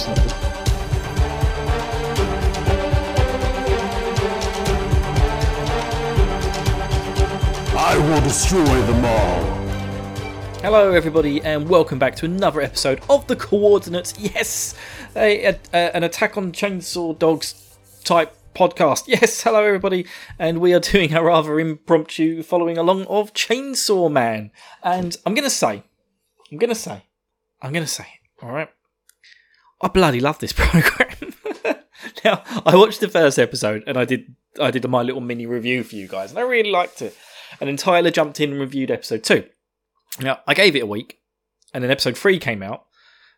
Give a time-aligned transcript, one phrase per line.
[0.00, 1.40] something.
[7.82, 9.44] I will destroy them all.
[10.60, 14.14] Hello, everybody, and welcome back to another episode of the Coordinates.
[14.18, 14.74] Yes,
[15.16, 19.04] a, a, a- an Attack on Chainsaw Dogs type podcast.
[19.08, 20.06] Yes, hello, everybody,
[20.38, 24.50] and we are doing a rather impromptu following along of Chainsaw Man.
[24.82, 25.82] And I'm gonna say,
[26.52, 27.04] I'm gonna say,
[27.62, 28.06] I'm gonna say,
[28.42, 28.68] all right,
[29.80, 31.34] I bloody love this program.
[32.24, 35.82] now, I watched the first episode, and I did, I did my little mini review
[35.82, 37.16] for you guys, and I really liked it.
[37.60, 39.44] And then Tyler jumped in and reviewed episode two.
[40.20, 41.18] Now, I gave it a week,
[41.72, 42.84] and then episode three came out.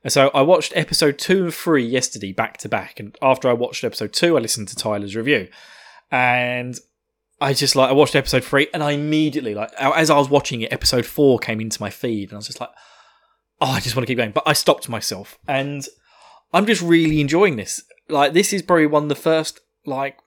[0.05, 2.99] And so I watched episode two and three yesterday back to back.
[2.99, 5.49] And after I watched episode two, I listened to Tyler's review.
[6.11, 6.77] And
[7.41, 10.61] I just like, I watched episode three, and I immediately, like, as I was watching
[10.63, 12.71] it, episode four came into my feed, and I was just like,
[13.61, 14.33] oh, I just want to keep going.
[14.33, 15.87] But I stopped myself, and
[16.53, 17.83] I'm just really enjoying this.
[18.09, 20.19] Like, this is probably one of the first, like,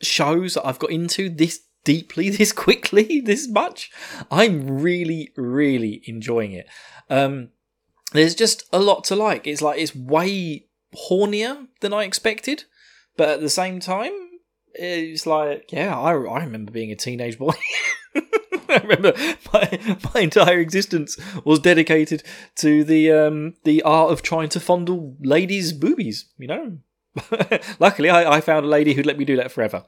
[0.00, 3.90] shows that I've got into this deeply, this quickly, this much.
[4.30, 6.66] I'm really, really enjoying it.
[7.10, 7.50] Um,
[8.12, 9.46] there's just a lot to like.
[9.46, 10.66] It's like it's way
[11.08, 12.64] hornier than I expected,
[13.16, 14.12] but at the same time,
[14.74, 17.52] it's like yeah, I, I remember being a teenage boy.
[18.78, 19.12] I remember
[19.52, 22.22] my my entire existence was dedicated
[22.56, 26.26] to the um the art of trying to fondle ladies' boobies.
[26.38, 26.78] You know,
[27.78, 29.84] Luckily, I, I found a lady who'd let me do that forever,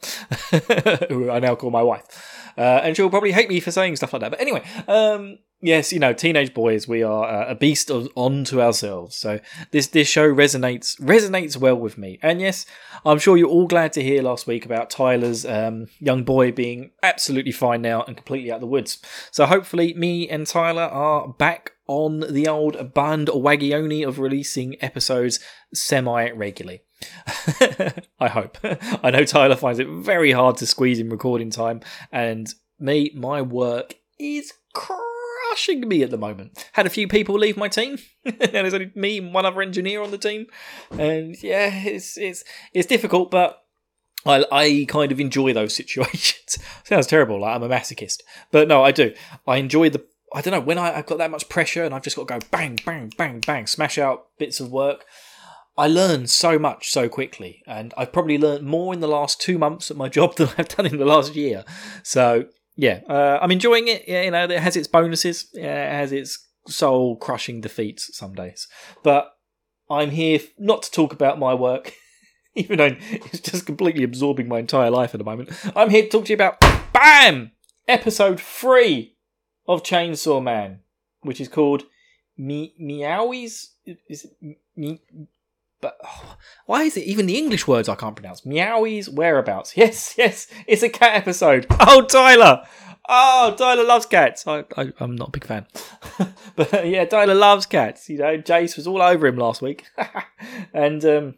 [1.09, 2.53] who I now call my wife.
[2.57, 4.31] Uh, and she'll probably hate me for saying stuff like that.
[4.31, 8.61] But anyway, um, yes, you know, teenage boys, we are uh, a beast of, onto
[8.61, 9.17] ourselves.
[9.17, 12.19] So this this show resonates resonates well with me.
[12.23, 12.67] And yes,
[13.05, 16.91] I'm sure you're all glad to hear last week about Tyler's um, young boy being
[17.03, 18.99] absolutely fine now and completely out of the woods.
[19.31, 25.41] So hopefully, me and Tyler are back on the old band wagioni of releasing episodes
[25.75, 26.83] semi regularly.
[28.21, 28.59] I hope.
[28.63, 31.81] I know Tyler finds it very hard to squeeze in recording time,
[32.13, 34.53] and me, my work is
[35.51, 36.65] crushing me at the moment.
[36.75, 40.01] Had a few people leave my team, and there's only me and one other engineer
[40.01, 40.47] on the team,
[40.93, 43.65] and yeah, it's it's it's difficult, but
[44.25, 46.59] I, I kind of enjoy those situations.
[46.85, 48.21] Sounds terrible, like I'm a masochist,
[48.53, 49.13] but no, I do.
[49.47, 50.05] I enjoy the.
[50.33, 52.39] I don't know when I, I've got that much pressure and I've just got to
[52.39, 55.05] go bang, bang, bang, bang, smash out bits of work.
[55.77, 59.59] I learn so much so quickly, and I've probably learned more in the last two
[59.59, 61.65] months at my job than I've done in the last year.
[62.05, 62.47] So
[62.77, 64.05] yeah, uh, I'm enjoying it.
[64.07, 68.35] Yeah, you know, it has its bonuses, yeah, it has its soul crushing defeats some
[68.35, 68.69] days,
[69.03, 69.33] but
[69.91, 71.95] I'm here not to talk about my work,
[72.55, 75.51] even though it's just completely absorbing my entire life at the moment.
[75.75, 76.61] I'm here to talk to you about
[76.93, 77.53] BAM!
[77.89, 79.17] Episode three
[79.67, 80.81] of Chainsaw Man,
[81.23, 81.85] which is called
[82.37, 83.71] Me Meowies.
[84.09, 85.01] Is it me?
[85.81, 86.37] But oh,
[86.67, 88.43] why is it even the English words I can't pronounce?
[88.43, 89.77] Meowies whereabouts.
[89.81, 91.67] Yes, yes, it's a cat episode.
[91.71, 92.65] Oh, Tyler.
[93.09, 94.47] Oh, Tyler loves cats.
[94.47, 95.67] I, I, I'm not a big fan.
[96.57, 98.09] but uh, yeah, Tyler loves cats.
[98.09, 99.87] You know, Jace was all over him last week.
[100.75, 101.35] and, um,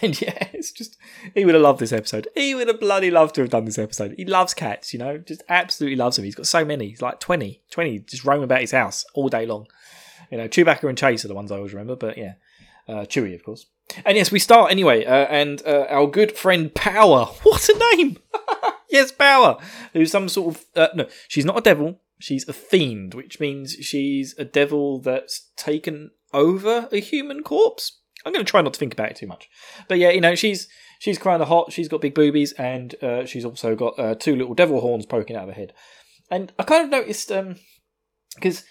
[0.00, 0.96] and yeah, it's just,
[1.34, 2.28] he would have loved this episode.
[2.34, 4.14] He would have bloody loved to have done this episode.
[4.16, 6.24] He loves cats, you know, just absolutely loves them.
[6.24, 6.88] He's got so many.
[6.88, 9.66] He's like 20, 20 just roaming about his house all day long.
[10.30, 12.34] You know, Chewbacca and Chase are the ones I always remember, but yeah.
[12.88, 13.66] Uh, of course.
[14.04, 17.26] And yes, we start anyway, uh, and uh, our good friend Power.
[17.42, 18.18] What a name!
[18.90, 19.58] yes, Power,
[19.92, 22.00] who's some sort of uh, no, she's not a devil.
[22.18, 28.00] She's a fiend, which means she's a devil that's taken over a human corpse.
[28.24, 29.48] I'm going to try not to think about it too much,
[29.88, 30.68] but yeah, you know, she's
[30.98, 31.72] she's kind of hot.
[31.72, 35.36] She's got big boobies, and uh, she's also got uh, two little devil horns poking
[35.36, 35.74] out of her head.
[36.30, 38.64] And I kind of noticed because um,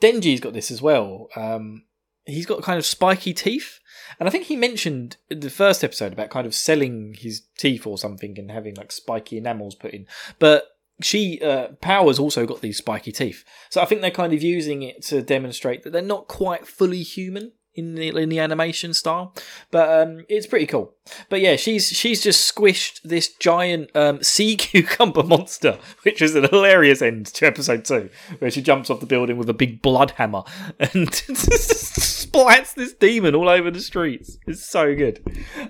[0.00, 1.28] Denji's got this as well.
[1.36, 1.84] Um,
[2.26, 3.80] he's got kind of spiky teeth.
[4.18, 7.86] And I think he mentioned in the first episode about kind of selling his teeth
[7.86, 10.06] or something and having like spiky enamels put in.
[10.38, 10.68] But
[11.00, 13.44] she, uh, Power's also got these spiky teeth.
[13.70, 17.02] So I think they're kind of using it to demonstrate that they're not quite fully
[17.02, 19.34] human in the in the animation style,
[19.70, 20.94] but um, it's pretty cool.
[21.28, 26.44] But yeah, she's she's just squished this giant um, sea cucumber monster, which is an
[26.44, 30.12] hilarious end to episode two, where she jumps off the building with a big blood
[30.12, 30.42] hammer
[30.78, 34.38] and splats this demon all over the streets.
[34.46, 35.20] It's so good.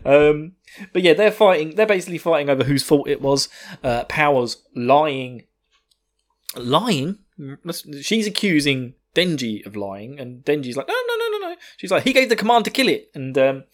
[0.05, 0.53] Um,
[0.93, 1.77] but yeah, they're fighting.
[1.77, 3.49] They're basically fighting over whose fault it was.
[3.83, 5.47] Uh, Powers lying,
[6.57, 7.19] lying.
[8.03, 11.57] She's accusing Denji of lying, and Denji's like, no, no, no, no, no.
[11.77, 13.65] She's like, he gave the command to kill it, and um,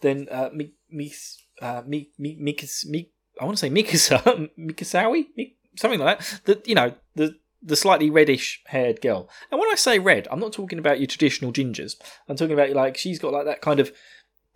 [0.00, 1.12] then uh, mi, mi,
[1.60, 3.10] uh, mi, mi, Mikas, mi,
[3.40, 6.40] I want to say Mikasa, Mikasawi, mi, something like that.
[6.44, 9.28] The you know the the slightly reddish haired girl.
[9.50, 11.94] And when I say red, I'm not talking about your traditional gingers.
[12.28, 13.92] I'm talking about like she's got like that kind of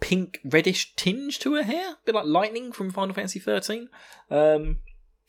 [0.01, 3.89] pink reddish tinge to her hair, a bit like lightning from Final Fantasy 13.
[4.31, 4.79] Um,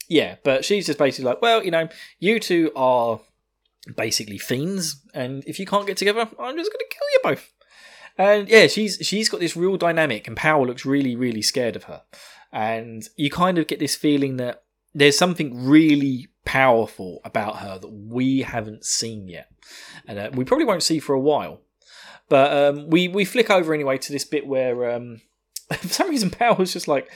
[0.09, 1.87] yeah, but she's just basically like, well, you know,
[2.19, 3.19] you two are
[3.95, 7.53] basically fiends, and if you can't get together, I'm just going to kill you both.
[8.17, 11.85] And yeah, she's she's got this real dynamic, and Power looks really really scared of
[11.85, 12.01] her,
[12.51, 14.63] and you kind of get this feeling that
[14.93, 19.51] there's something really powerful about her that we haven't seen yet,
[20.07, 21.61] and uh, we probably won't see for a while.
[22.29, 25.21] But um, we we flick over anyway to this bit where um,
[25.71, 27.11] for some reason Power's just like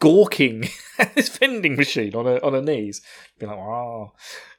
[0.00, 3.02] gawking at this vending machine on her on her knees,
[3.38, 4.12] being like, "Wow."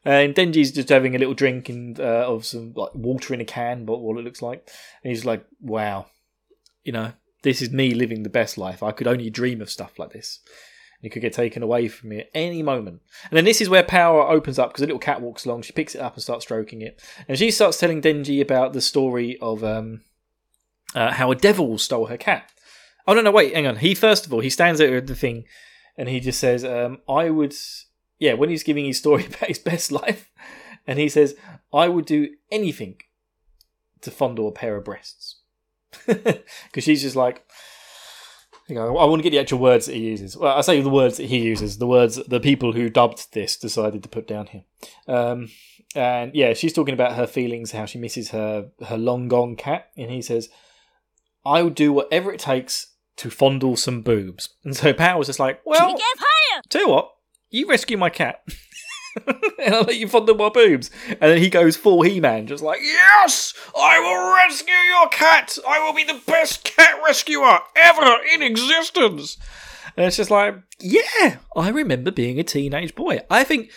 [0.03, 3.45] And Denji's just having a little drink and uh, of some like water in a
[3.45, 4.69] can, but what it looks like,
[5.03, 6.07] and he's like, "Wow,
[6.83, 7.13] you know,
[7.43, 8.83] this is me living the best life.
[8.83, 10.39] I could only dream of stuff like this."
[11.01, 13.01] It could get taken away from me at any moment.
[13.29, 15.61] And then this is where Power opens up because a little cat walks along.
[15.61, 16.99] She picks it up and starts stroking it.
[17.27, 20.01] And she starts telling Denji about the story of um,
[20.95, 22.51] uh, how a devil stole her cat.
[23.07, 23.77] Oh, no, no, wait, hang on.
[23.77, 25.45] He, first of all, he stands at the thing
[25.97, 27.53] and he just says, um, I would,
[28.19, 30.31] yeah, when he's giving his story about his best life,
[30.87, 31.35] and he says,
[31.73, 32.97] I would do anything
[34.01, 35.41] to fondle a pair of breasts.
[36.05, 37.45] Because she's just like,
[38.67, 40.35] you know, I want to get the actual words that he uses.
[40.35, 43.33] Well, I say the words that he uses, the words that the people who dubbed
[43.33, 44.63] this decided to put down here.
[45.07, 45.49] Um,
[45.95, 49.91] and yeah, she's talking about her feelings, how she misses her her long gone cat,
[49.95, 50.49] and he says,
[51.45, 55.39] "I will do whatever it takes to fondle some boobs." And so Power was just
[55.39, 55.97] like, "Well,
[56.69, 57.11] tell you what,
[57.49, 58.43] you rescue my cat."
[59.27, 60.91] and I'll let you fondle my boobs.
[61.07, 63.53] And then he goes full He Man, just like, Yes!
[63.77, 65.57] I will rescue your cat!
[65.67, 69.37] I will be the best cat rescuer ever in existence!
[69.97, 73.21] And it's just like, yeah, I remember being a teenage boy.
[73.29, 73.71] I think.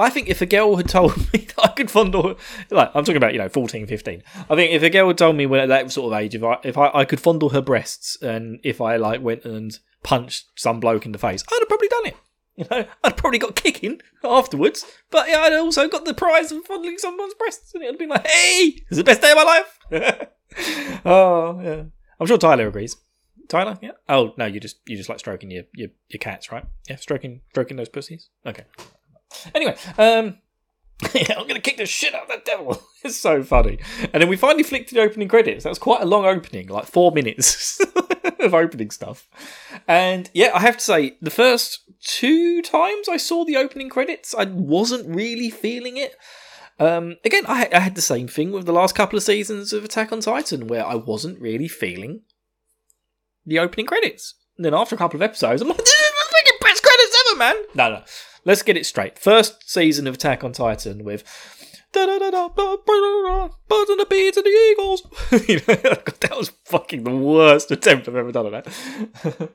[0.00, 2.38] I think if a girl had told me that I could fondle,
[2.70, 4.22] like I'm talking about, you know, 14, 15.
[4.48, 6.42] I think if a girl had told me when at that sort of age, if
[6.42, 10.46] I if I, I could fondle her breasts, and if I like went and punched
[10.56, 12.16] some bloke in the face, I'd have probably done it.
[12.56, 16.64] You know, I'd probably got kicking afterwards, but yeah, I'd also got the prize of
[16.64, 19.78] fondling someone's breasts, and it'd be like, "Hey, it's the best day of my life."
[21.06, 21.84] oh yeah,
[22.18, 22.96] I'm sure Tyler agrees.
[23.48, 23.92] Tyler, yeah.
[24.08, 26.64] Oh no, you just you just like stroking your your, your cats, right?
[26.88, 28.28] Yeah, stroking stroking those pussies.
[28.46, 28.64] Okay.
[29.54, 30.38] Anyway, um,
[31.14, 32.82] yeah, I'm gonna kick the shit out of that devil.
[33.04, 33.78] it's so funny.
[34.12, 35.64] And then we finally flicked to the opening credits.
[35.64, 37.80] That was quite a long opening, like four minutes
[38.40, 39.28] of opening stuff.
[39.88, 44.34] And yeah, I have to say, the first two times I saw the opening credits,
[44.34, 46.16] I wasn't really feeling it.
[46.78, 49.84] Um, again, I, I had the same thing with the last couple of seasons of
[49.84, 52.22] Attack on Titan, where I wasn't really feeling
[53.46, 54.34] the opening credits.
[54.56, 57.16] And then after a couple of episodes, I'm like, this is the freaking best credits
[57.28, 57.56] ever, man.
[57.74, 58.02] No, no.
[58.44, 59.18] Let's get it straight.
[59.18, 61.24] First season of Attack on Titan with
[61.92, 65.02] birds and the bees and the eagles.
[66.20, 69.50] that was fucking the worst attempt I've ever done at that.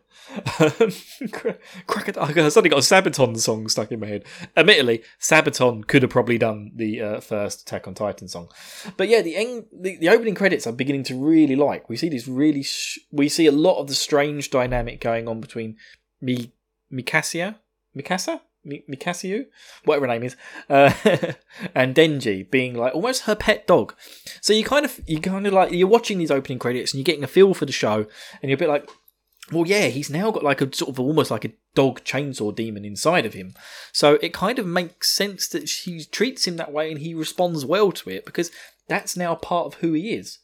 [1.88, 2.24] Crocodile.
[2.24, 4.26] I suddenly got a Sabaton song stuck in my head.
[4.58, 8.50] Admittedly, Sabaton could have probably done the uh, first Attack on Titan song,
[8.98, 11.90] but yeah, the, end, the the opening credits I'm beginning to really like.
[11.90, 15.40] We see this really, sh- we see a lot of the strange dynamic going on
[15.40, 15.78] between
[16.22, 16.52] Mi
[16.92, 17.56] Mikasa,
[17.98, 19.46] Mikasa, Mikasiu,
[19.84, 20.36] whatever her name is,
[20.70, 20.92] uh,
[21.76, 23.96] and Denji being like almost her pet dog.
[24.42, 27.06] So you kind of you kind of like you're watching these opening credits and you're
[27.06, 28.08] getting a feel for the show,
[28.42, 28.90] and you're a bit like,
[29.52, 32.86] well, yeah, he's now got like a sort of almost like a dog chainsaw demon
[32.86, 33.54] inside of him.
[33.92, 37.66] So it kind of makes sense that she treats him that way and he responds
[37.66, 38.52] well to it because
[38.88, 40.40] that's now part of who he is.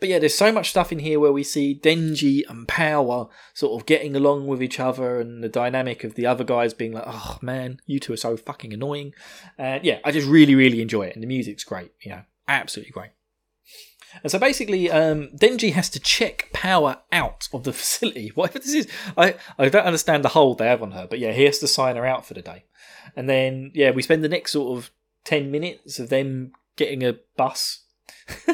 [0.00, 3.80] But yeah, there's so much stuff in here where we see Denji and Power sort
[3.80, 7.04] of getting along with each other and the dynamic of the other guys being like,
[7.06, 9.14] oh man, you two are so fucking annoying.
[9.58, 11.14] And yeah, I just really, really enjoy it.
[11.14, 13.10] And the music's great, you know, absolutely great.
[14.22, 18.30] And so basically, um, Denji has to check Power out of the facility.
[18.34, 21.32] Whatever this is, I, I don't understand the hold they have on her, but yeah,
[21.32, 22.64] he has to sign her out for the day.
[23.16, 24.90] And then, yeah, we spend the next sort of
[25.24, 27.84] 10 minutes of them getting a bus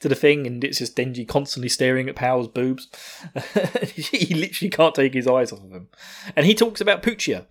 [0.00, 2.88] to the thing, and it's just Denji constantly staring at Power's boobs.
[3.94, 5.88] he literally can't take his eyes off of him.
[6.36, 7.46] And he talks about Puccia.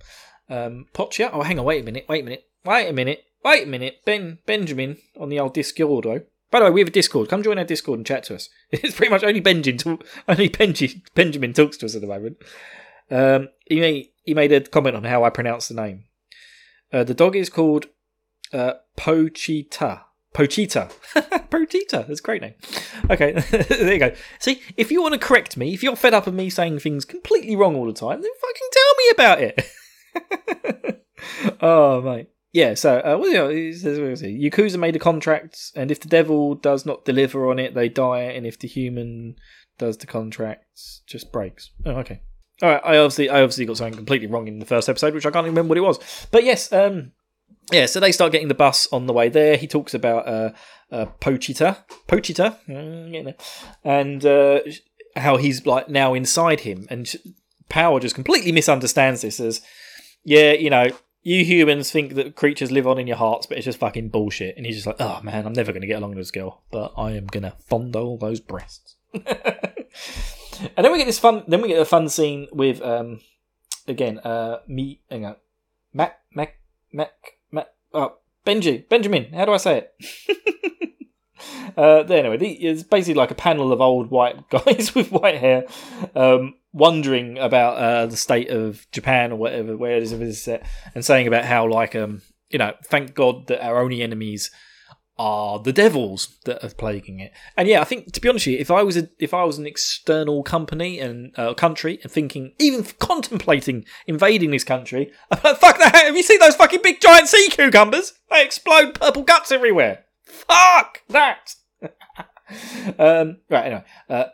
[0.50, 0.88] Um?
[0.98, 4.02] Oh, hang on, wait a minute, wait a minute, wait a minute, wait a minute.
[4.06, 6.22] Ben Benjamin on the old Discord, though.
[6.52, 7.30] By the way, we have a Discord.
[7.30, 8.50] Come join our Discord and chat to us.
[8.72, 12.38] It's pretty much only Benjamin, only Benji, Benjamin talks to us at the moment.
[13.10, 16.06] Um, he made he made a comment on how I pronounce the name.
[16.94, 17.88] Uh, the dog is called
[18.54, 20.02] uh, Pochita.
[20.34, 20.92] Pochita.
[21.50, 22.08] Pochita.
[22.08, 22.54] That's a great name.
[23.10, 24.14] Okay, there you go.
[24.40, 27.06] See, if you want to correct me, if you're fed up of me saying things
[27.06, 31.06] completely wrong all the time, then fucking tell me about it.
[31.62, 32.30] oh, mate.
[32.54, 37.50] Yeah, so, uh, know, Yakuza made a contract, and if the devil does not deliver
[37.50, 39.36] on it, they die, and if the human
[39.78, 40.66] does the contract
[41.08, 41.72] just breaks?
[41.86, 42.22] Oh, okay.
[42.62, 42.82] All right.
[42.84, 45.46] I obviously, I obviously got something completely wrong in the first episode, which I can't
[45.46, 46.00] remember what it was.
[46.30, 47.14] But yes, um,
[47.72, 47.86] yeah.
[47.86, 49.58] So they start getting the bus on the way there.
[49.58, 50.52] He talks about uh,
[50.92, 51.78] uh Pochita,
[52.08, 53.36] Pochita, mm,
[53.84, 54.60] and uh,
[55.16, 57.14] how he's like now inside him, and
[57.70, 59.62] Power just completely misunderstands this as,
[60.26, 60.90] yeah, you know,
[61.24, 64.58] you humans think that creatures live on in your hearts, but it's just fucking bullshit.
[64.58, 66.64] And he's just like, oh man, I'm never going to get along with this girl,
[66.72, 68.96] but I am going to fondle those breasts.
[69.14, 69.26] and
[70.76, 71.44] then we get this fun.
[71.48, 73.22] Then we get a fun scene with, um,
[73.88, 75.36] again, uh, me, hang on,
[75.94, 76.58] Mac, Mac,
[76.92, 77.12] Mac,
[77.94, 79.32] oh, Benji, Benjamin.
[79.34, 80.38] How do I say it?
[81.78, 85.66] uh, anyway, it's basically like a panel of old white guys with white hair,
[86.16, 91.06] um, wondering about uh, the state of Japan or whatever, where it is set, and
[91.06, 94.52] saying about how, like, um, you know, thank God that our only enemies
[95.22, 97.32] are the devils that are plaguing it.
[97.56, 99.60] And yeah, I think to be honest, you, if I was a, if I was
[99.60, 105.78] an external company and uh, country and thinking, even contemplating invading this country, like, fuck
[105.78, 105.94] that!
[105.94, 108.14] Have you seen those fucking big giant sea cucumbers?
[108.32, 110.06] They explode purple guts everywhere.
[110.24, 111.54] Fuck that!
[112.98, 114.26] um, right, anyway, uh,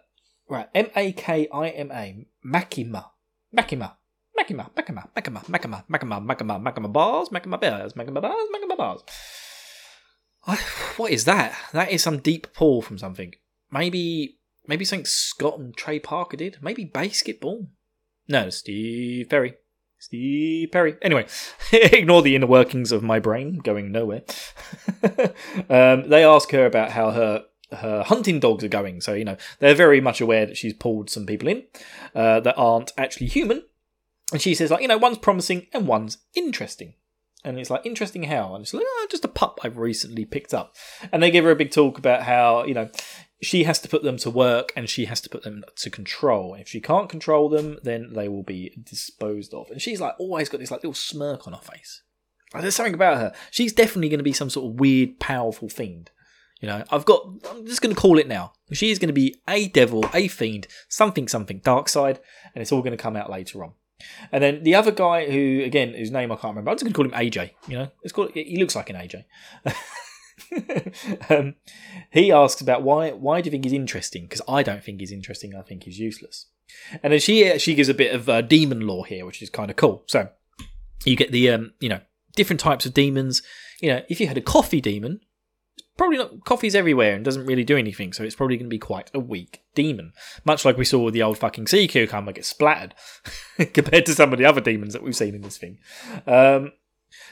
[0.48, 3.08] right, M A K I M A, Makima,
[3.54, 3.92] Makima.
[4.40, 9.02] Makima, Makima, Makima, Makima, Makima, Makima, Makima bars, Makima bears, Makima bars, Makima bars.
[10.98, 11.56] What is that?
[11.74, 13.34] That is some deep pull from something.
[13.72, 16.58] Maybe, maybe something Scott and Trey Parker did.
[16.62, 17.68] Maybe basketball.
[18.28, 19.56] No, Steve Perry.
[20.00, 20.96] Steve Perry.
[21.02, 21.26] Anyway,
[21.72, 24.24] ignore the inner workings of my brain going nowhere.
[25.70, 29.02] um, they ask her about how her her hunting dogs are going.
[29.02, 31.64] So, you know, they're very much aware that she's pulled some people in
[32.16, 33.64] uh, that aren't actually human.
[34.32, 36.94] And she says, like, you know, one's promising and one's interesting.
[37.44, 38.56] And it's like, interesting how?
[38.56, 40.76] And it's like, oh, just a pup I've recently picked up.
[41.12, 42.90] And they give her a big talk about how, you know,
[43.42, 46.56] she has to put them to work and she has to put them to control.
[46.56, 49.70] If she can't control them, then they will be disposed of.
[49.70, 52.02] And she's like, always got this like little smirk on her face.
[52.54, 53.34] Like, there's something about her.
[53.52, 56.12] She's definitely going to be some sort of weird, powerful fiend.
[56.62, 57.24] You know, I've got.
[57.52, 58.54] I'm just going to call it now.
[58.72, 62.20] She is going to be a devil, a fiend, something, something, dark side,
[62.56, 63.74] and it's all going to come out later on.
[64.32, 66.94] And then the other guy, who again, whose name I can't remember, I'm just going
[66.94, 67.52] to call him AJ.
[67.68, 68.32] You know, it's called.
[68.34, 69.24] He looks like an AJ.
[71.30, 71.56] um,
[72.12, 73.12] he asks about why.
[73.12, 74.24] Why do you think he's interesting?
[74.24, 75.56] Because I don't think he's interesting.
[75.56, 76.48] I think he's useless.
[77.02, 79.70] And then she she gives a bit of uh, demon lore here, which is kind
[79.72, 80.04] of cool.
[80.08, 80.30] So
[81.06, 82.02] you get the um, you know
[82.36, 83.42] different types of demons.
[83.82, 85.22] You know, if you had a coffee demon,
[85.98, 88.80] probably not coffee's everywhere and doesn't really do anything, so it's probably going to be
[88.80, 90.14] quite a weak demon.
[90.46, 92.94] Much like we saw with the old fucking sea cucumber get splattered
[93.74, 95.80] compared to some of the other demons that we've seen in this thing.
[96.26, 96.74] Um,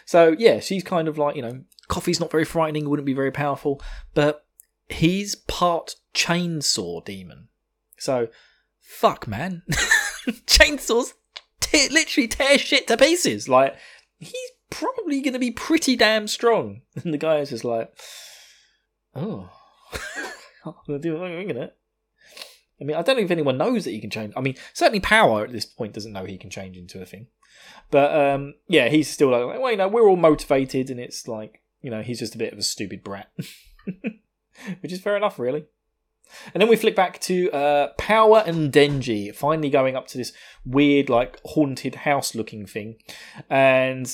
[0.05, 3.31] so yeah, she's kind of like you know, coffee's not very frightening, wouldn't be very
[3.31, 3.81] powerful,
[4.13, 4.45] but
[4.89, 7.47] he's part chainsaw demon.
[7.97, 8.29] So
[8.81, 9.63] fuck, man,
[10.47, 11.13] chainsaws
[11.59, 13.47] t- literally tear shit to pieces.
[13.47, 13.75] Like
[14.19, 16.81] he's probably going to be pretty damn strong.
[17.03, 17.91] And the guy is just like,
[19.15, 19.49] Oh.
[20.65, 21.75] I'm to do it.
[22.81, 24.33] I mean, I don't know if anyone knows that he can change.
[24.35, 27.27] I mean, certainly Power at this point doesn't know he can change into a thing.
[27.89, 31.61] But um, yeah, he's still like, well, you know, we're all motivated, and it's like,
[31.81, 33.31] you know, he's just a bit of a stupid brat,
[34.81, 35.65] which is fair enough, really.
[36.53, 40.33] And then we flick back to uh, Power and Denji finally going up to this
[40.65, 42.97] weird, like haunted house looking thing,
[43.49, 44.13] and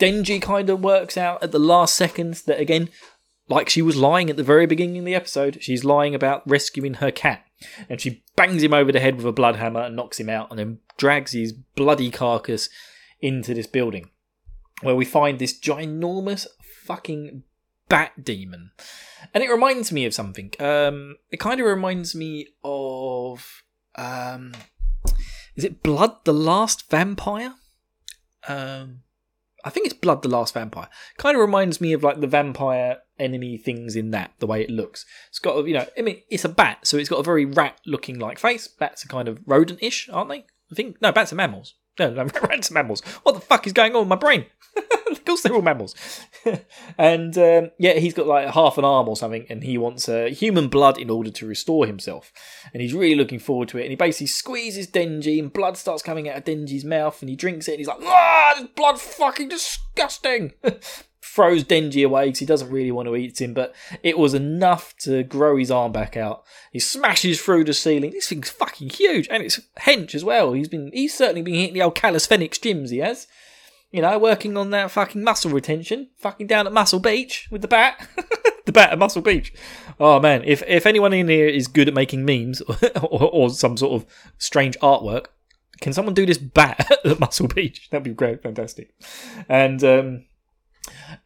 [0.00, 2.88] Denji kind of works out at the last seconds that again
[3.50, 5.58] like she was lying at the very beginning of the episode.
[5.60, 7.44] She's lying about rescuing her cat.
[7.88, 10.48] And she bangs him over the head with a blood hammer and knocks him out,
[10.50, 12.70] and then drags his bloody carcass
[13.20, 14.08] into this building.
[14.80, 16.46] Where we find this ginormous
[16.84, 17.42] fucking
[17.88, 18.70] bat demon.
[19.34, 20.52] And it reminds me of something.
[20.58, 23.62] Um, it kind of reminds me of.
[23.96, 24.54] Um,
[25.56, 27.54] is it Blood the Last Vampire?
[28.48, 29.00] Um,
[29.64, 30.88] I think it's Blood the Last Vampire.
[31.16, 34.70] Kind of reminds me of like the vampire enemy things in that, the way it
[34.70, 35.04] looks.
[35.28, 37.80] It's got, you know, I mean, it's a bat, so it's got a very rat
[37.86, 38.68] looking like face.
[38.68, 40.44] Bats are kind of rodent ish, aren't they?
[40.70, 41.74] I think, no, bats are mammals.
[41.98, 43.00] No, no, rats are mammals.
[43.22, 44.46] What the fuck is going on with my brain?
[45.30, 45.94] course they're all mammals.
[46.98, 50.24] and um, yeah, he's got like half an arm or something, and he wants uh,
[50.26, 52.32] human blood in order to restore himself.
[52.72, 53.82] And he's really looking forward to it.
[53.82, 57.36] And he basically squeezes Denji, and blood starts coming out of Denji's mouth, and he
[57.36, 60.52] drinks it, and he's like, ah, this blood fucking disgusting.
[61.22, 63.72] Throws Denji away because he doesn't really want to eat him, but
[64.02, 66.42] it was enough to grow his arm back out.
[66.72, 68.10] He smashes through the ceiling.
[68.10, 70.54] This thing's fucking huge, and it's hench as well.
[70.54, 72.90] He's been, he's certainly been hitting the old calisthenics gyms.
[72.90, 73.28] He has.
[73.90, 77.68] You know, working on that fucking muscle retention, fucking down at Muscle Beach with the
[77.68, 78.06] bat.
[78.64, 79.52] the bat at Muscle Beach.
[79.98, 82.60] Oh man, if if anyone in here is good at making memes
[83.02, 85.26] or, or some sort of strange artwork,
[85.80, 87.88] can someone do this bat at Muscle Beach?
[87.90, 88.94] That'd be great, fantastic.
[89.48, 90.26] And um,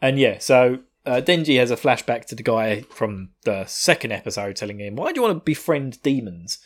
[0.00, 4.56] and yeah, so uh, Denji has a flashback to the guy from the second episode
[4.56, 6.58] telling him, "Why do you want to befriend demons?"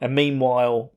[0.00, 0.92] And meanwhile,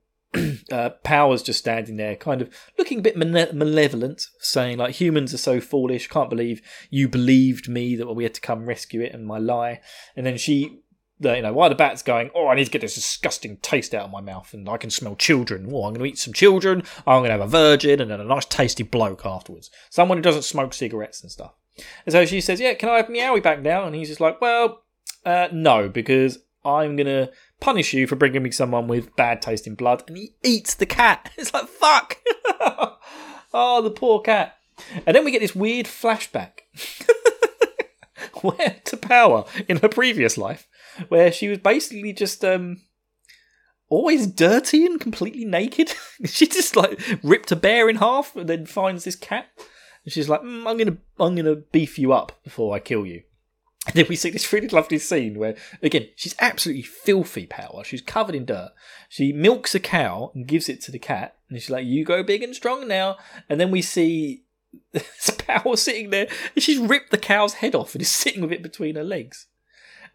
[0.72, 5.34] uh, Power's just standing there, kind of looking a bit male- malevolent, saying like, "Humans
[5.34, 6.08] are so foolish.
[6.08, 9.82] Can't believe you believed me that we had to come rescue it and my lie."
[10.16, 10.80] And then she,
[11.20, 14.06] you know, while the bat's going, "Oh, I need to get this disgusting taste out
[14.06, 15.66] of my mouth, and I can smell children.
[15.72, 16.84] Oh, I'm going to eat some children.
[17.06, 19.70] I'm going to have a virgin, and then a nice tasty bloke afterwards.
[19.90, 21.54] Someone who doesn't smoke cigarettes and stuff."
[22.06, 24.42] And so she says, "Yeah, can I have Meowie back now?" And he's just like,
[24.42, 24.84] "Well,
[25.26, 30.04] uh, no, because I'm gonna punish you for bringing me someone with bad tasting blood."
[30.08, 31.32] And he eats the cat.
[31.38, 32.18] It's like fuck.
[33.54, 34.58] oh, the poor cat.
[35.06, 36.60] And then we get this weird flashback
[38.42, 40.68] where to Power in her previous life,
[41.08, 42.82] where she was basically just um
[43.90, 45.94] always dirty and completely naked.
[46.26, 49.48] she just like ripped a bear in half and then finds this cat.
[50.04, 53.24] And she's like, mm, "I'm gonna, I'm gonna beef you up before I kill you."
[53.88, 57.48] And then we see this really lovely scene where, again, she's absolutely filthy.
[57.48, 57.84] Power.
[57.84, 58.72] She's covered in dirt.
[59.08, 62.22] She milks a cow and gives it to the cat, and she's like, "You go
[62.22, 63.18] big and strong now."
[63.50, 64.44] And then we see
[64.92, 68.52] this Power sitting there, and she's ripped the cow's head off and is sitting with
[68.52, 69.48] it between her legs.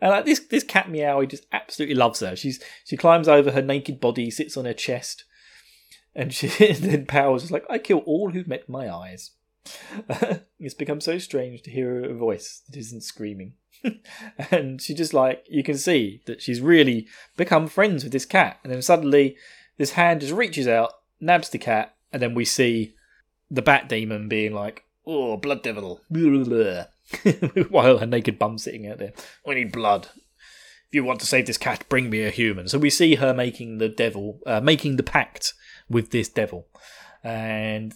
[0.00, 2.36] And like this, this cat Meowie just absolutely loves her.
[2.36, 5.24] She's she climbs over her naked body, sits on her chest,
[6.14, 9.30] and she and then Power's just like, "I kill all who've met my eyes."
[10.58, 13.54] it's become so strange to hear a voice that isn't screaming.
[14.50, 18.58] and she just like you can see that she's really become friends with this cat.
[18.62, 19.36] And then suddenly
[19.78, 22.94] this hand just reaches out, nabs the cat, and then we see
[23.50, 26.00] the bat demon being like, Oh, blood devil
[27.68, 29.12] while her naked bum sitting out there.
[29.44, 30.08] We need blood.
[30.14, 32.68] If you want to save this cat, bring me a human.
[32.68, 35.54] So we see her making the devil uh, making the pact
[35.88, 36.68] with this devil.
[37.24, 37.94] And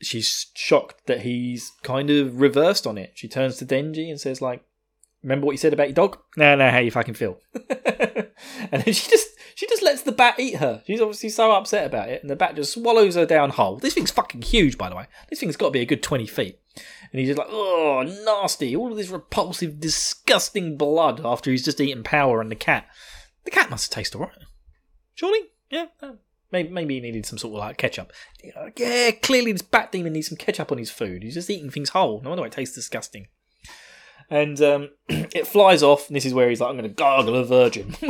[0.00, 3.12] she's shocked that he's kind of reversed on it.
[3.14, 4.64] She turns to Denji and says, like,
[5.22, 6.18] remember what you said about your dog?
[6.36, 7.38] No, no, how you fucking feel.
[7.54, 10.82] and then she just she just lets the bat eat her.
[10.86, 13.76] She's obviously so upset about it, and the bat just swallows her down whole.
[13.76, 15.06] This thing's fucking huge, by the way.
[15.28, 16.58] This thing's got to be a good twenty feet.
[17.12, 18.76] And he's just like, oh, nasty!
[18.76, 22.86] All of this repulsive, disgusting blood after he's just eaten Power and the cat.
[23.44, 24.32] The cat must taste alright,
[25.14, 25.40] surely.
[25.70, 25.86] Yeah,
[26.52, 28.12] Maybe, maybe he needed some sort of like ketchup.
[28.76, 31.22] Yeah, clearly this bat demon needs some ketchup on his food.
[31.22, 32.20] He's just eating things whole.
[32.22, 33.28] No wonder it tastes disgusting.
[34.28, 37.36] And um, it flies off, and this is where he's like, I'm going to gargle
[37.36, 37.96] a virgin.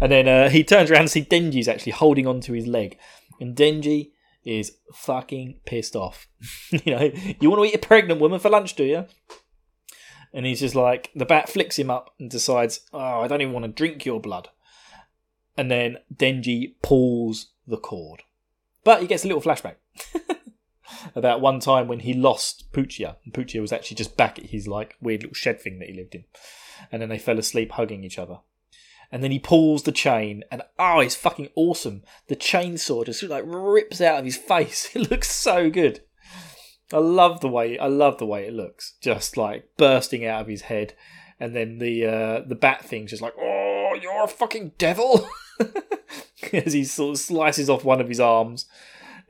[0.00, 2.98] and then uh, he turns around and see Denji's actually holding onto his leg.
[3.40, 4.12] And Denji
[4.44, 6.28] is fucking pissed off.
[6.70, 9.06] you know, you want to eat a pregnant woman for lunch, do you?
[10.32, 13.54] And he's just like, the bat flicks him up and decides, oh, I don't even
[13.54, 14.48] want to drink your blood
[15.56, 18.22] and then Denji pulls the cord.
[18.82, 19.76] But he gets a little flashback
[21.14, 23.16] about one time when he lost Puccia.
[23.24, 25.94] And Puccia was actually just back at his like weird little shed thing that he
[25.94, 26.24] lived in.
[26.92, 28.38] And then they fell asleep hugging each other.
[29.10, 32.02] And then he pulls the chain, and oh, it's fucking awesome.
[32.26, 34.90] The chainsaw just like rips out of his face.
[34.94, 36.00] It looks so good.
[36.92, 40.48] I love the way I love the way it looks, just like bursting out of
[40.48, 40.94] his head,
[41.38, 45.28] and then the uh, the bat thing's just like, oh, you're a fucking devil.
[46.52, 48.66] as he sort of slices off one of his arms.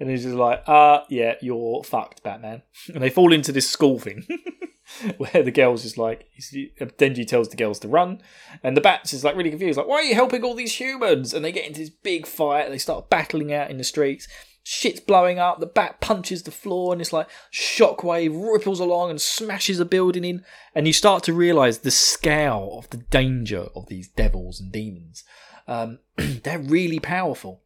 [0.01, 2.63] And he's just like, uh, yeah, you're fucked, Batman.
[2.95, 4.27] And they fall into this school thing
[5.19, 8.21] where the girl's is like, Denji tells the girls to run.
[8.63, 11.33] And the Bat's is like really confused, like, why are you helping all these humans?
[11.33, 12.69] And they get into this big fight.
[12.71, 14.27] They start battling out in the streets.
[14.65, 15.61] Shit's blowing up.
[15.61, 20.25] The Bat punches the floor and it's like shockwave ripples along and smashes a building
[20.25, 20.45] in.
[20.75, 25.23] And you start to realize the scale of the danger of these devils and demons.
[25.67, 27.63] Um, they're really powerful,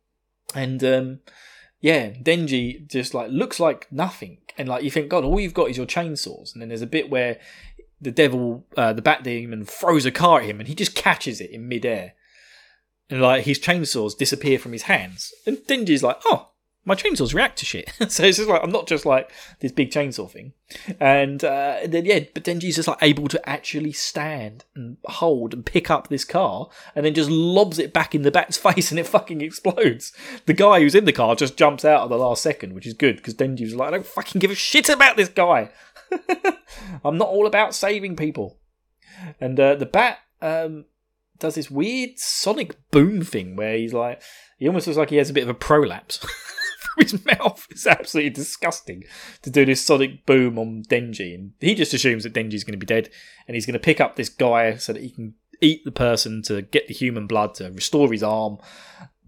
[0.54, 1.20] and um,
[1.80, 5.70] yeah, Denji just like looks like nothing, and like you think, God, all you've got
[5.70, 7.38] is your chainsaws, and then there's a bit where
[8.00, 11.40] the devil, uh, the bat demon, throws a car at him, and he just catches
[11.40, 12.14] it in midair,
[13.10, 16.50] and like his chainsaws disappear from his hands, and Denji's like, oh,
[16.88, 17.92] my chainsaws react to shit.
[18.08, 20.54] so it's just like I'm not just like this big chainsaw thing.
[20.98, 25.64] And uh, then yeah, but Denji's just like able to actually stand and hold and
[25.64, 28.98] pick up this car and then just lobs it back in the bat's face and
[28.98, 30.14] it fucking explodes.
[30.46, 32.94] The guy who's in the car just jumps out at the last second, which is
[32.94, 35.70] good because Denji's like, I don't fucking give a shit about this guy.
[37.04, 38.58] I'm not all about saving people.
[39.38, 40.86] And uh, the bat um,
[41.38, 44.22] does this weird sonic boom thing where he's like,
[44.58, 46.24] he almost looks like he has a bit of a prolapse.
[46.94, 47.66] From his mouth.
[47.70, 49.04] It's absolutely disgusting
[49.42, 51.34] to do this sonic boom on Denji.
[51.34, 53.10] And he just assumes that Denji's going to be dead
[53.46, 56.42] and he's going to pick up this guy so that he can eat the person
[56.42, 58.58] to get the human blood to restore his arm.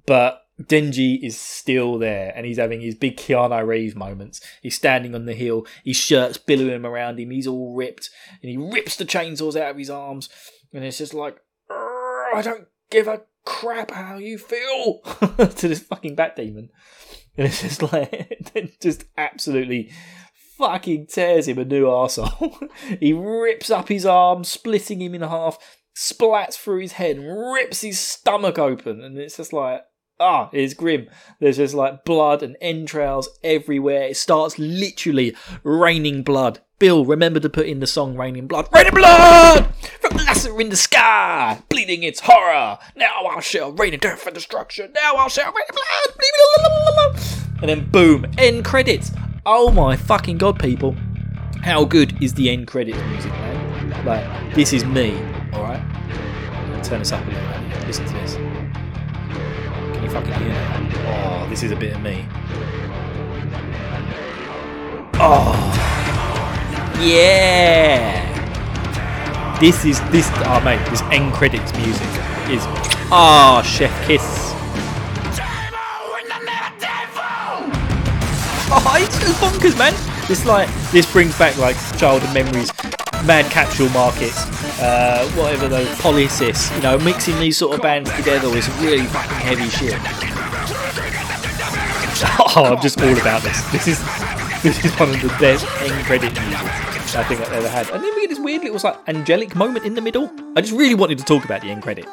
[0.06, 4.40] But Denji is still there and he's having his big Keanu Reeves moments.
[4.62, 8.10] He's standing on the hill, his shirt's billowing around him, he's all ripped,
[8.42, 10.28] and he rips the chainsaws out of his arms.
[10.72, 11.38] And it's just like,
[11.70, 15.00] I don't give a crap how you feel
[15.56, 16.70] to this fucking bat demon.
[17.36, 18.10] And it's just like,
[18.54, 19.90] it just absolutely
[20.58, 22.68] fucking tears him a new arsehole.
[23.00, 25.58] he rips up his arm, splitting him in half,
[25.96, 29.00] splats through his head, rips his stomach open.
[29.00, 29.82] And it's just like,
[30.20, 31.08] ah, it's grim.
[31.40, 34.04] There's just like blood and entrails everywhere.
[34.04, 36.60] It starts literally raining blood.
[36.78, 38.66] Bill, remember to put in the song Raining Blood.
[38.72, 39.74] Raining Blood!
[40.00, 42.78] From the lasso in the sky, bleeding its horror.
[42.96, 44.90] Now I'll shall rain in death and destruction.
[44.94, 47.20] Now I'll shall rain blood.
[47.60, 49.12] And then boom, end credits.
[49.44, 50.96] Oh my fucking god, people.
[51.62, 54.06] How good is the end credits music, man?
[54.06, 55.12] Like, this is me,
[55.52, 55.82] alright?
[56.82, 57.86] Turn this up a little bit.
[57.86, 58.59] Listen to this.
[60.10, 60.54] Fucking hear?
[61.06, 62.26] Oh, this is a bit of me.
[65.22, 65.54] Oh,
[67.00, 68.26] yeah.
[69.60, 70.28] This is this.
[70.46, 72.08] Oh mate, this end credits music
[72.48, 72.64] is
[73.12, 74.24] ah chef kiss.
[78.72, 79.94] Oh, it's bonkers, man.
[80.26, 82.72] This like this brings back like childhood memories,
[83.24, 84.46] mad capsule markets,
[84.80, 86.74] uh, whatever those Polysics.
[86.76, 89.98] You know, mixing these sort of bands together is really fucking heavy shit.
[92.56, 93.62] Oh, I'm just all about this.
[93.70, 93.98] This is
[94.62, 97.88] this is one of the best end credit music I think I've ever had.
[97.90, 100.30] And then we get this weird little like angelic moment in the middle.
[100.56, 102.10] I just really wanted to talk about the end credits.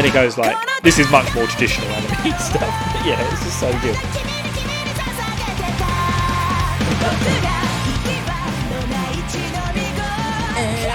[0.00, 2.72] Then it goes like, this is much more traditional anime stuff.
[2.94, 3.96] But yeah, this is so good.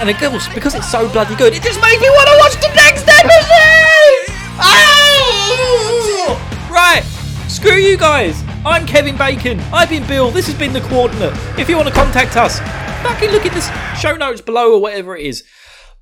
[0.00, 2.54] And it goes, because it's so bloody good, it just makes me want to watch
[2.54, 4.34] the next episode!
[4.58, 6.36] Oh!
[6.68, 7.04] Right,
[7.46, 8.42] screw you guys.
[8.64, 9.60] I'm Kevin Bacon.
[9.72, 10.32] I've been Bill.
[10.32, 11.32] This has been The Coordinate.
[11.58, 12.58] If you want to contact us,
[13.04, 13.60] fucking look in the
[13.96, 15.44] show notes below or whatever it is.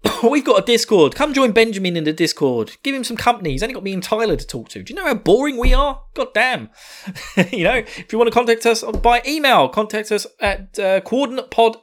[0.23, 1.14] We've got a Discord.
[1.14, 2.77] Come join Benjamin in the Discord.
[2.83, 3.53] Give him some company.
[3.53, 4.83] He's only got me and Tyler to talk to.
[4.83, 6.03] Do you know how boring we are?
[6.14, 6.71] God damn.
[7.53, 11.77] you know, if you want to contact us by email, contact us at uh, coordinatepod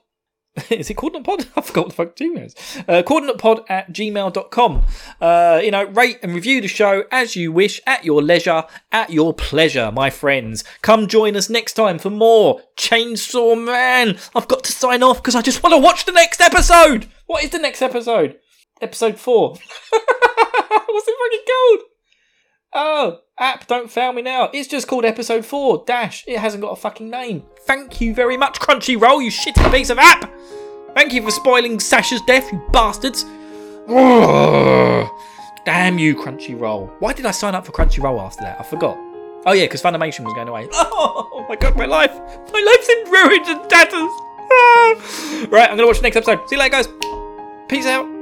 [0.69, 1.47] is it coordinate pod?
[1.55, 2.83] I forgot what the fuck Gmail is.
[2.87, 4.85] Uh, coordinate pod at gmail.com.
[5.21, 9.09] Uh, you know, rate and review the show as you wish, at your leisure, at
[9.09, 10.63] your pleasure, my friends.
[10.81, 14.17] Come join us next time for more Chainsaw Man.
[14.35, 17.07] I've got to sign off because I just want to watch the next episode.
[17.27, 18.37] What is the next episode?
[18.81, 19.49] Episode four.
[19.89, 21.79] What's it fucking called?
[22.73, 24.49] Oh, app, don't fail me now.
[24.53, 26.23] It's just called episode 4 dash.
[26.27, 27.43] It hasn't got a fucking name.
[27.61, 30.31] Thank you very much, Crunchyroll, you shitty piece of app.
[30.93, 33.23] Thank you for spoiling Sasha's death, you bastards.
[35.65, 36.91] Damn you, Crunchyroll.
[36.99, 38.59] Why did I sign up for Crunchyroll after that?
[38.59, 38.97] I forgot.
[39.45, 40.67] Oh yeah, because Funimation was going away.
[40.73, 42.13] Oh my god, my life.
[42.53, 43.91] My life's in ruins and tatters.
[45.51, 46.47] right, I'm to watch the next episode.
[46.47, 46.87] See you later, guys.
[47.67, 48.20] Peace out.